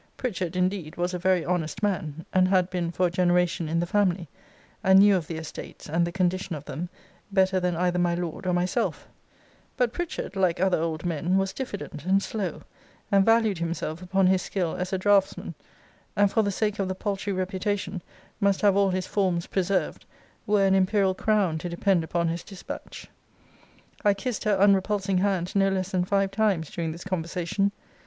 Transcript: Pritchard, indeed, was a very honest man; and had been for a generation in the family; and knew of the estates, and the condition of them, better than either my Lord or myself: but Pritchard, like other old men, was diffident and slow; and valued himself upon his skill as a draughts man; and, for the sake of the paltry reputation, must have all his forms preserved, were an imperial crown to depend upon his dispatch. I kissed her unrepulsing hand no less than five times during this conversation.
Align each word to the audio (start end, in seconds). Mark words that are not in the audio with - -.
Pritchard, 0.17 0.55
indeed, 0.55 0.95
was 0.95 1.13
a 1.13 1.19
very 1.19 1.45
honest 1.45 1.83
man; 1.83 2.25
and 2.33 2.47
had 2.47 2.71
been 2.71 2.89
for 2.89 3.05
a 3.05 3.11
generation 3.11 3.69
in 3.69 3.79
the 3.79 3.85
family; 3.85 4.27
and 4.83 4.97
knew 4.97 5.15
of 5.15 5.27
the 5.27 5.37
estates, 5.37 5.87
and 5.87 6.07
the 6.07 6.11
condition 6.11 6.55
of 6.55 6.65
them, 6.65 6.89
better 7.31 7.59
than 7.59 7.75
either 7.75 7.99
my 7.99 8.15
Lord 8.15 8.47
or 8.47 8.51
myself: 8.53 9.07
but 9.77 9.93
Pritchard, 9.93 10.35
like 10.35 10.59
other 10.59 10.79
old 10.79 11.05
men, 11.05 11.37
was 11.37 11.53
diffident 11.53 12.03
and 12.03 12.23
slow; 12.23 12.63
and 13.11 13.23
valued 13.23 13.59
himself 13.59 14.01
upon 14.01 14.25
his 14.25 14.41
skill 14.41 14.75
as 14.75 14.91
a 14.91 14.97
draughts 14.97 15.37
man; 15.37 15.53
and, 16.15 16.31
for 16.31 16.41
the 16.41 16.49
sake 16.49 16.79
of 16.79 16.87
the 16.87 16.95
paltry 16.95 17.31
reputation, 17.31 18.01
must 18.39 18.61
have 18.61 18.75
all 18.75 18.89
his 18.89 19.05
forms 19.05 19.45
preserved, 19.45 20.03
were 20.47 20.65
an 20.65 20.73
imperial 20.73 21.13
crown 21.13 21.59
to 21.59 21.69
depend 21.69 22.03
upon 22.03 22.27
his 22.27 22.41
dispatch. 22.41 23.05
I 24.03 24.15
kissed 24.15 24.45
her 24.45 24.57
unrepulsing 24.59 25.19
hand 25.19 25.55
no 25.55 25.69
less 25.69 25.91
than 25.91 26.05
five 26.05 26.31
times 26.31 26.71
during 26.71 26.91
this 26.91 27.03
conversation. 27.03 27.71